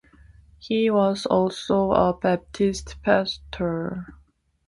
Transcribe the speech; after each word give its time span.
He 0.57 0.89
was 0.89 1.27
also 1.27 1.91
a 1.91 2.17
Baptist 2.17 2.95
pastor. 3.03 4.15